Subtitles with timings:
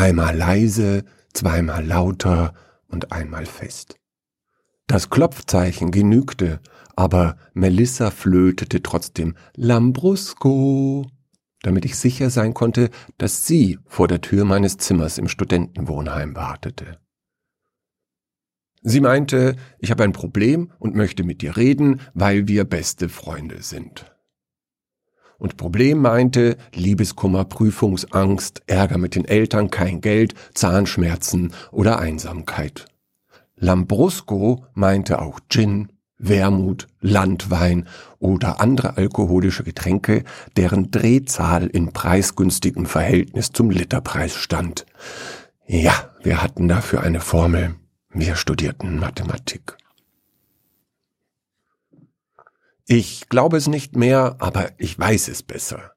[0.00, 2.54] Dreimal leise, zweimal lauter
[2.88, 3.96] und einmal fest.
[4.86, 6.60] Das Klopfzeichen genügte,
[6.96, 11.06] aber Melissa flötete trotzdem Lambrusco,
[11.60, 16.98] damit ich sicher sein konnte, dass sie vor der Tür meines Zimmers im Studentenwohnheim wartete.
[18.80, 23.60] Sie meinte, ich habe ein Problem und möchte mit dir reden, weil wir beste Freunde
[23.60, 24.10] sind.
[25.40, 32.84] Und Problem meinte Liebeskummer, Prüfungsangst, Ärger mit den Eltern, kein Geld, Zahnschmerzen oder Einsamkeit.
[33.56, 40.24] Lambrusco meinte auch Gin, Wermut, Landwein oder andere alkoholische Getränke,
[40.56, 44.84] deren Drehzahl in preisgünstigem Verhältnis zum Literpreis stand.
[45.66, 47.74] Ja, wir hatten dafür eine Formel.
[48.12, 49.78] Wir studierten Mathematik.
[52.92, 55.92] Ich glaube es nicht mehr, aber ich weiß es besser.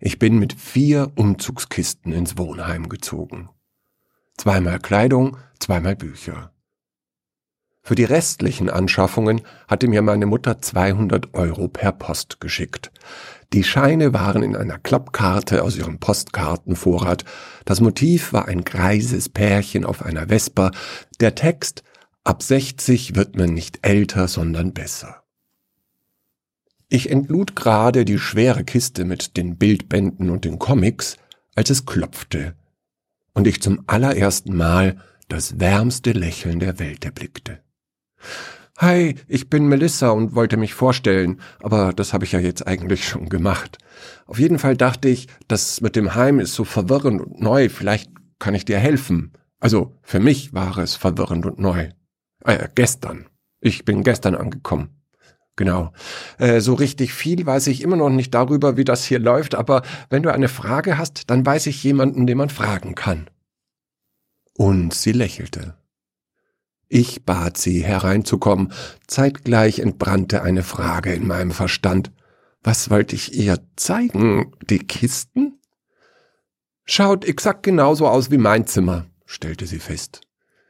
[0.00, 3.50] Ich bin mit vier Umzugskisten ins Wohnheim gezogen.
[4.36, 6.52] Zweimal Kleidung, zweimal Bücher.
[7.82, 12.90] Für die restlichen Anschaffungen hatte mir meine Mutter 200 Euro per Post geschickt.
[13.52, 17.24] Die Scheine waren in einer Klappkarte aus ihrem Postkartenvorrat.
[17.64, 20.72] Das Motiv war ein greises Pärchen auf einer Vespa.
[21.20, 21.84] Der Text
[22.24, 25.17] Ab 60 wird man nicht älter, sondern besser.
[26.90, 31.18] Ich entlud gerade die schwere Kiste mit den Bildbänden und den Comics,
[31.54, 32.54] als es klopfte
[33.34, 34.96] und ich zum allerersten Mal
[35.28, 37.60] das wärmste Lächeln der Welt erblickte.
[38.78, 43.06] Hi, ich bin Melissa und wollte mich vorstellen, aber das habe ich ja jetzt eigentlich
[43.06, 43.78] schon gemacht.
[44.26, 48.10] Auf jeden Fall dachte ich, das mit dem Heim ist so verwirrend und neu, vielleicht
[48.38, 49.34] kann ich dir helfen.
[49.60, 51.90] Also für mich war es verwirrend und neu.
[52.44, 53.26] Äh, gestern.
[53.60, 54.98] Ich bin gestern angekommen.
[55.58, 55.92] Genau.
[56.38, 59.82] Äh, so richtig viel weiß ich immer noch nicht darüber, wie das hier läuft, aber
[60.10, 63.28] wenn du eine Frage hast, dann weiß ich jemanden, den man fragen kann.
[64.54, 65.74] Und sie lächelte.
[66.88, 68.72] Ich bat sie, hereinzukommen.
[69.06, 72.12] Zeitgleich entbrannte eine Frage in meinem Verstand.
[72.62, 74.52] Was wollte ich ihr zeigen?
[74.70, 75.60] Die Kisten?
[76.84, 80.22] Schaut exakt genauso aus wie mein Zimmer, stellte sie fest.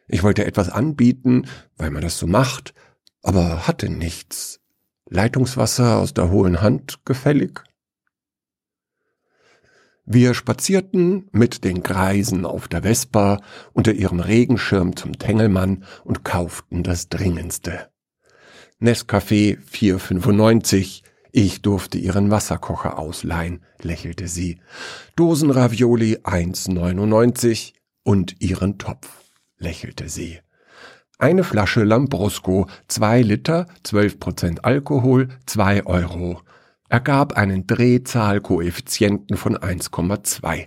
[0.08, 2.74] Ich wollte etwas anbieten, weil man das so macht,
[3.22, 4.57] aber hatte nichts.
[5.10, 7.64] Leitungswasser aus der hohlen Hand gefällig?
[10.10, 13.40] Wir spazierten mit den Greisen auf der Vespa
[13.74, 17.90] unter ihrem Regenschirm zum Tengelmann und kauften das Dringendste.
[18.80, 21.02] Nescafé 4,95.
[21.30, 24.60] Ich durfte ihren Wasserkocher ausleihen, lächelte sie.
[25.16, 29.08] Dosenravioli 1,99 und ihren Topf,
[29.58, 30.38] lächelte sie.
[31.20, 36.42] Eine Flasche Lambrusco, zwei Liter, zwölf Prozent Alkohol, zwei Euro.
[36.88, 40.66] Ergab einen Drehzahlkoeffizienten von 1,2.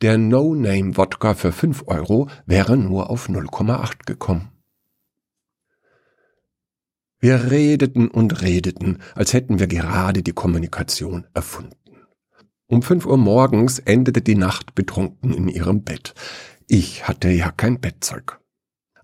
[0.00, 4.48] Der No-Name-Wodka für fünf Euro wäre nur auf 0,8 gekommen.
[7.18, 11.76] Wir redeten und redeten, als hätten wir gerade die Kommunikation erfunden.
[12.66, 16.14] Um fünf Uhr morgens endete die Nacht betrunken in ihrem Bett.
[16.66, 18.40] Ich hatte ja kein Bettzeug.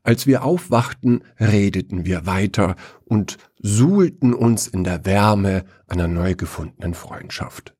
[0.07, 6.95] Als wir aufwachten, redeten wir weiter und suhlten uns in der Wärme einer neu gefundenen
[6.95, 7.75] Freundschaft.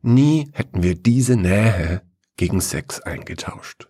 [0.00, 2.02] Nie hätten wir diese Nähe
[2.36, 3.88] gegen Sex eingetauscht.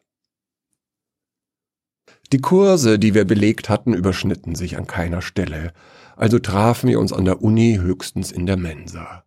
[2.32, 5.74] Die Kurse, die wir belegt hatten, überschnitten sich an keiner Stelle,
[6.16, 9.22] also trafen wir uns an der Uni höchstens in der Mensa.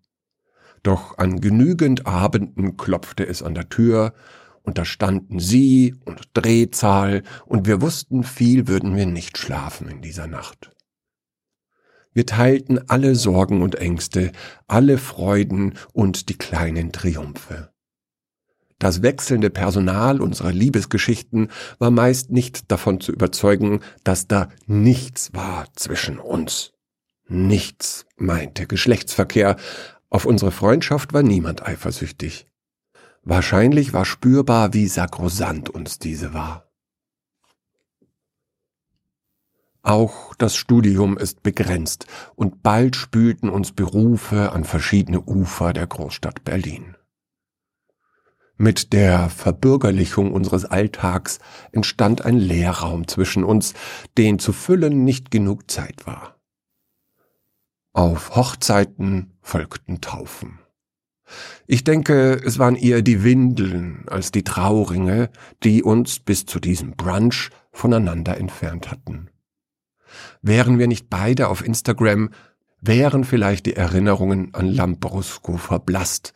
[0.82, 4.16] Doch an genügend Abenden klopfte es an der Tür,
[4.64, 10.02] und da standen sie und Drehzahl, und wir wussten, viel würden wir nicht schlafen in
[10.02, 10.72] dieser Nacht.
[12.14, 14.32] Wir teilten alle Sorgen und Ängste,
[14.68, 17.70] alle Freuden und die kleinen Triumphe.
[18.80, 25.68] Das wechselnde Personal unserer Liebesgeschichten war meist nicht davon zu überzeugen, dass da nichts war
[25.76, 26.72] zwischen uns.
[27.28, 29.58] Nichts meinte Geschlechtsverkehr.
[30.10, 32.48] Auf unsere Freundschaft war niemand eifersüchtig.
[33.30, 36.68] Wahrscheinlich war spürbar, wie sakrosant uns diese war.
[39.84, 46.44] Auch das Studium ist begrenzt und bald spülten uns Berufe an verschiedene Ufer der Großstadt
[46.44, 46.96] Berlin.
[48.58, 51.38] Mit der Verbürgerlichung unseres Alltags
[51.72, 53.76] entstand ein Leerraum zwischen uns,
[54.18, 56.40] den zu füllen nicht genug Zeit war.
[57.94, 60.58] Auf Hochzeiten folgten Taufen.
[61.68, 65.30] Ich denke, es waren eher die Windeln als die Trauringe,
[65.64, 69.30] die uns bis zu diesem Brunch voneinander entfernt hatten.
[70.42, 72.32] Wären wir nicht beide auf Instagram,
[72.82, 76.34] wären vielleicht die Erinnerungen an Lambrusco verblasst,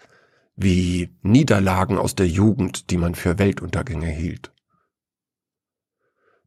[0.56, 4.52] wie Niederlagen aus der Jugend, die man für Weltuntergänge hielt.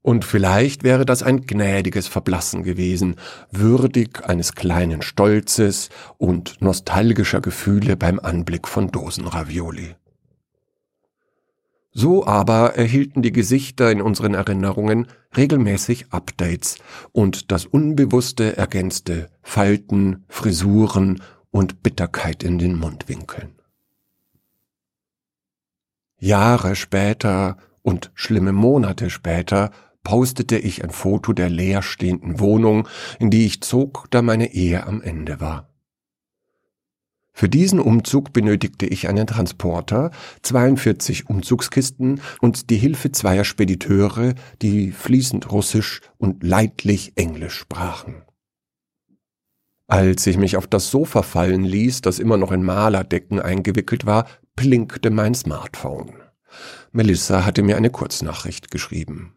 [0.06, 3.16] Und vielleicht wäre das ein gnädiges Verblassen gewesen,
[3.50, 9.96] würdig eines kleinen Stolzes und nostalgischer Gefühle beim Anblick von Dosenravioli.
[11.90, 16.78] So aber erhielten die Gesichter in unseren Erinnerungen regelmäßig Updates
[17.10, 21.20] und das Unbewusste ergänzte Falten, Frisuren
[21.50, 23.56] und Bitterkeit in den Mundwinkeln.
[26.16, 29.72] Jahre später und schlimme Monate später
[30.06, 32.86] postete ich ein Foto der leerstehenden Wohnung,
[33.18, 35.68] in die ich zog, da meine Ehe am Ende war.
[37.32, 40.12] Für diesen Umzug benötigte ich einen Transporter,
[40.42, 48.22] 42 Umzugskisten und die Hilfe zweier Spediteure, die fließend Russisch und leidlich Englisch sprachen.
[49.88, 54.28] Als ich mich auf das Sofa fallen ließ, das immer noch in Malerdecken eingewickelt war,
[54.54, 56.12] blinkte mein Smartphone.
[56.92, 59.34] Melissa hatte mir eine Kurznachricht geschrieben.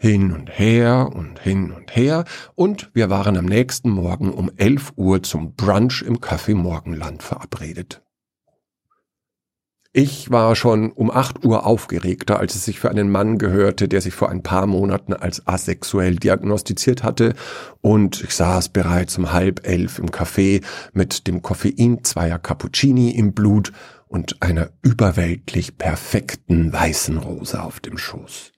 [0.00, 2.24] Hin und her und hin und her
[2.54, 8.00] und wir waren am nächsten Morgen um 11 Uhr zum Brunch im Café Morgenland verabredet.
[9.92, 14.00] Ich war schon um 8 Uhr aufgeregter, als es sich für einen Mann gehörte, der
[14.00, 17.34] sich vor ein paar Monaten als asexuell diagnostiziert hatte,
[17.80, 20.62] und ich saß bereits um halb elf im Café
[20.92, 23.72] mit dem Koffein zweier Cappuccini im Blut
[24.06, 28.52] und einer überweltlich perfekten weißen Rose auf dem Schoß.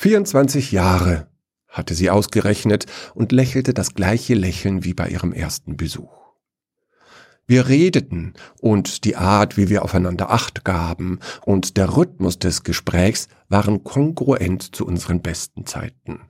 [0.00, 1.26] 24 Jahre
[1.66, 6.36] hatte sie ausgerechnet und lächelte das gleiche Lächeln wie bei ihrem ersten Besuch.
[7.48, 13.26] Wir redeten und die Art, wie wir aufeinander Acht gaben und der Rhythmus des Gesprächs
[13.48, 16.20] waren kongruent zu unseren besten Zeiten.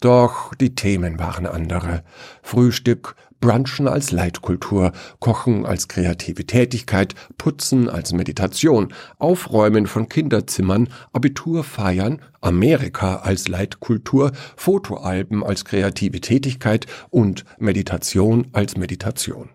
[0.00, 2.04] Doch die Themen waren andere.
[2.42, 11.64] Frühstück, Brunchen als Leitkultur, Kochen als kreative Tätigkeit, Putzen als Meditation, Aufräumen von Kinderzimmern, Abitur
[11.64, 19.50] feiern, Amerika als Leitkultur, Fotoalben als kreative Tätigkeit und Meditation als Meditation.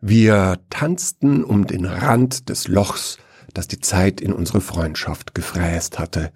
[0.00, 3.18] Wir tanzten um den Rand des Lochs,
[3.54, 6.32] das die Zeit in unsere Freundschaft gefräst hatte.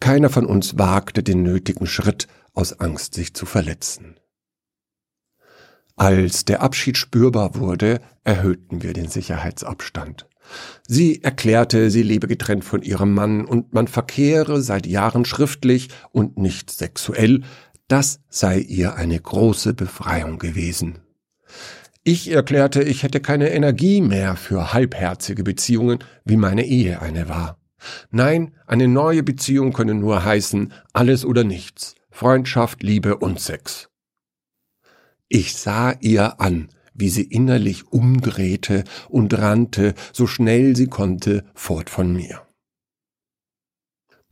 [0.00, 4.16] Keiner von uns wagte den nötigen Schritt aus Angst, sich zu verletzen.
[5.96, 10.26] Als der Abschied spürbar wurde, erhöhten wir den Sicherheitsabstand.
[10.86, 16.36] Sie erklärte, sie lebe getrennt von ihrem Mann und man verkehre seit Jahren schriftlich und
[16.36, 17.42] nicht sexuell,
[17.88, 21.00] das sei ihr eine große Befreiung gewesen.
[22.02, 27.58] Ich erklärte, ich hätte keine Energie mehr für halbherzige Beziehungen, wie meine Ehe eine war.
[28.10, 33.88] Nein, eine neue Beziehung könne nur heißen alles oder nichts, Freundschaft, Liebe und Sex.
[35.28, 41.90] Ich sah ihr an, wie sie innerlich umdrehte und rannte, so schnell sie konnte, fort
[41.90, 42.42] von mir.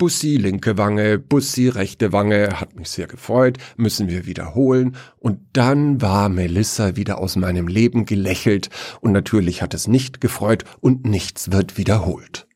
[0.03, 4.97] Bussi linke Wange, Bussi rechte Wange, hat mich sehr gefreut, müssen wir wiederholen.
[5.19, 8.69] Und dann war Melissa wieder aus meinem Leben gelächelt
[9.01, 12.49] und natürlich hat es nicht gefreut und nichts wird wiederholt.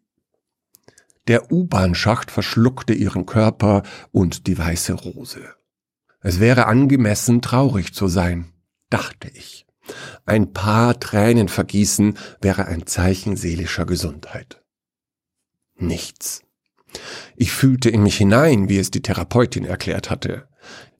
[1.28, 5.54] Der U-Bahn-Schacht verschluckte ihren Körper und die weiße Rose.
[6.26, 8.52] Es wäre angemessen, traurig zu sein,
[8.90, 9.64] dachte ich.
[10.24, 14.60] Ein paar Tränen vergießen wäre ein Zeichen seelischer Gesundheit.
[15.76, 16.42] Nichts.
[17.36, 20.48] Ich fühlte in mich hinein, wie es die Therapeutin erklärt hatte.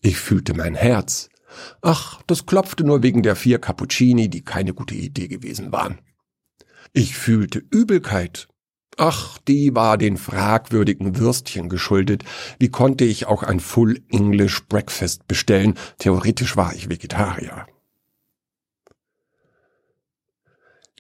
[0.01, 1.29] Ich fühlte mein Herz.
[1.83, 5.99] Ach, das klopfte nur wegen der vier Cappuccini, die keine gute Idee gewesen waren.
[6.93, 8.47] Ich fühlte Übelkeit.
[8.99, 12.25] Ach, die war den fragwürdigen Würstchen geschuldet.
[12.59, 15.75] Wie konnte ich auch ein Full English Breakfast bestellen?
[15.99, 17.67] Theoretisch war ich Vegetarier.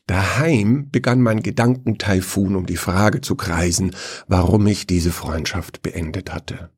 [0.06, 3.96] Daheim begann mein Gedankentaifun um die Frage zu kreisen,
[4.28, 6.70] warum ich diese Freundschaft beendet hatte.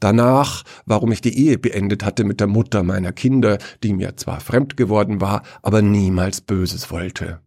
[0.00, 4.40] Danach, warum ich die Ehe beendet hatte mit der Mutter meiner Kinder, die mir zwar
[4.40, 7.42] fremd geworden war, aber niemals Böses wollte.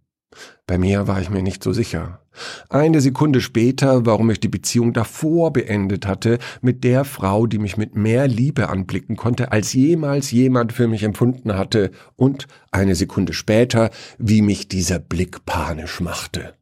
[0.68, 2.22] Bei mir war ich mir nicht so sicher.
[2.70, 7.76] Eine Sekunde später, warum ich die Beziehung davor beendet hatte, mit der Frau, die mich
[7.76, 13.34] mit mehr Liebe anblicken konnte, als jemals jemand für mich empfunden hatte, und eine Sekunde
[13.34, 16.54] später, wie mich dieser Blick panisch machte.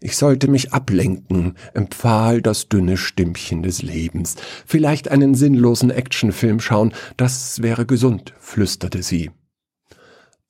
[0.00, 4.36] Ich sollte mich ablenken, empfahl das dünne Stimmchen des Lebens.
[4.66, 9.30] Vielleicht einen sinnlosen Actionfilm schauen, das wäre gesund, flüsterte sie.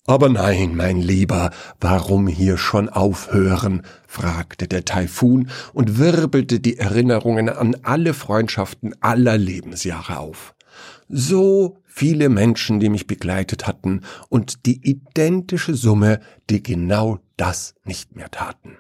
[0.07, 3.83] Aber nein, mein Lieber, warum hier schon aufhören?
[4.07, 10.55] fragte der Taifun und wirbelte die Erinnerungen an alle Freundschaften aller Lebensjahre auf.
[11.09, 16.21] So viele Menschen, die mich begleitet hatten und die identische Summe,
[16.51, 18.79] die genau das nicht mehr taten.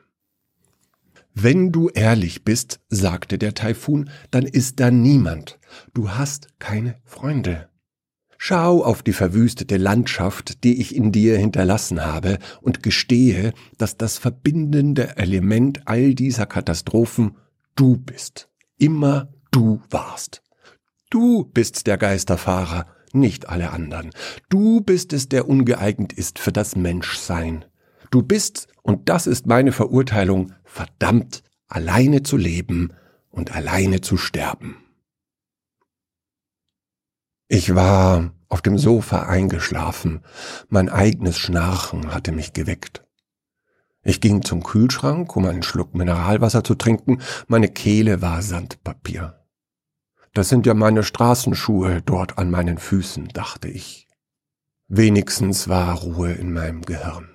[1.34, 5.58] Wenn du ehrlich bist, sagte der Taifun, dann ist da niemand.
[5.92, 7.68] Du hast keine Freunde.
[8.48, 14.18] Schau auf die verwüstete Landschaft, die ich in dir hinterlassen habe, und gestehe, dass das
[14.18, 17.36] verbindende Element all dieser Katastrophen
[17.74, 18.48] du bist.
[18.78, 20.44] Immer du warst.
[21.10, 24.12] Du bist der Geisterfahrer, nicht alle anderen.
[24.48, 27.64] Du bist es, der ungeeignet ist für das Menschsein.
[28.12, 32.92] Du bist, und das ist meine Verurteilung, verdammt, alleine zu leben
[33.28, 34.76] und alleine zu sterben.
[37.48, 40.22] Ich war auf dem Sofa eingeschlafen,
[40.68, 43.04] mein eigenes Schnarchen hatte mich geweckt.
[44.02, 49.44] Ich ging zum Kühlschrank, um einen Schluck Mineralwasser zu trinken, meine Kehle war Sandpapier.
[50.32, 54.06] Das sind ja meine Straßenschuhe dort an meinen Füßen, dachte ich.
[54.86, 57.28] Wenigstens war Ruhe in meinem Gehirn.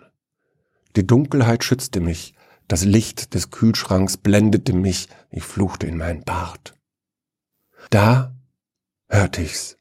[0.96, 2.36] Die Dunkelheit schützte mich,
[2.70, 6.74] das Licht des Kühlschranks blendete mich, ich fluchte in meinen Bart.
[7.90, 8.34] Da
[9.10, 9.78] hörte ich's.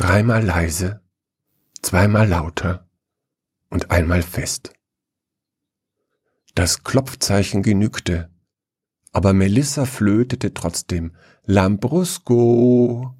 [0.00, 1.02] Dreimal leise,
[1.82, 2.88] zweimal lauter
[3.68, 4.72] und einmal fest.
[6.54, 8.30] Das Klopfzeichen genügte,
[9.12, 11.14] aber Melissa flötete trotzdem
[11.44, 13.14] Lambrusco,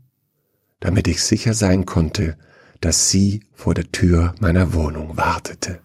[0.81, 2.39] damit ich sicher sein konnte,
[2.81, 5.83] dass sie vor der Tür meiner Wohnung wartete.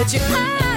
[0.00, 0.69] but you.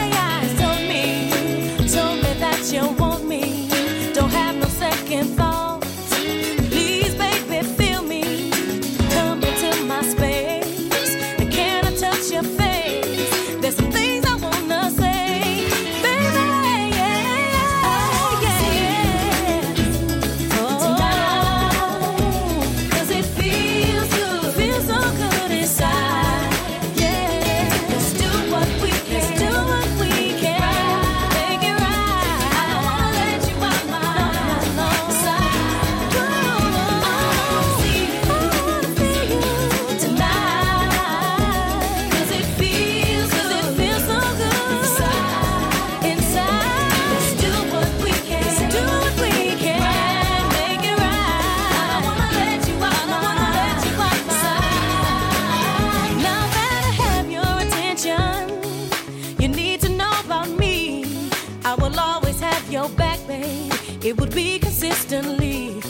[64.04, 65.82] It would be consistently.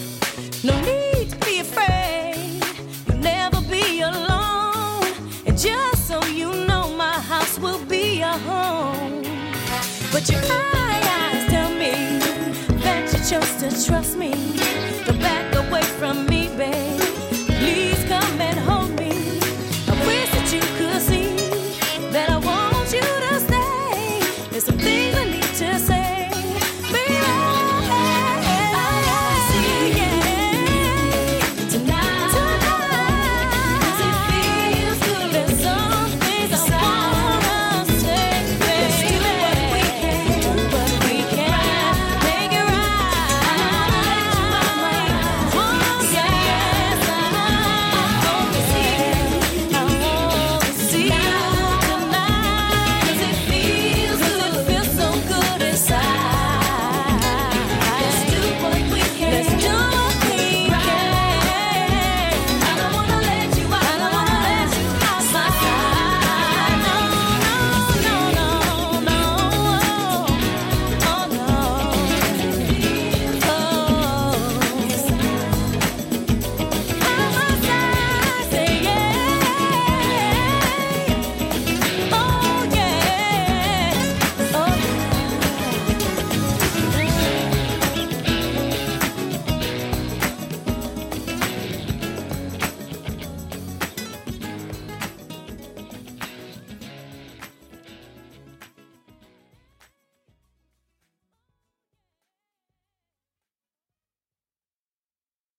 [0.63, 2.61] No need to be afraid,
[3.07, 5.07] you'll never be alone.
[5.45, 9.23] And just so you know, my house will be a home.
[10.11, 12.19] But your eyes tell me
[12.83, 14.52] that you chose to trust me.